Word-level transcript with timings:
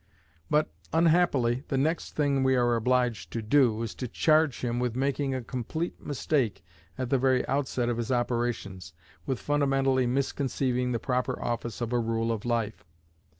But, 0.49 0.67
unhappily, 0.91 1.63
the 1.67 1.77
next 1.77 2.15
thing 2.15 2.41
we 2.41 2.55
are 2.55 2.75
obliged 2.75 3.29
to 3.33 3.41
do, 3.43 3.83
is 3.83 3.93
to 3.93 4.07
charge 4.07 4.61
him 4.61 4.79
with 4.79 4.95
making 4.95 5.35
a 5.35 5.43
complete 5.43 6.03
mistake 6.03 6.63
at 6.97 7.11
the 7.11 7.19
very 7.19 7.47
outset 7.47 7.87
of 7.87 7.97
his 7.97 8.11
operations 8.11 8.93
with 9.27 9.37
fundamentally 9.37 10.07
misconceiving 10.07 10.91
the 10.91 10.97
proper 10.97 11.39
office 11.39 11.81
of 11.81 11.93
a 11.93 11.99
rule 11.99 12.31
of 12.31 12.45
life. 12.45 12.83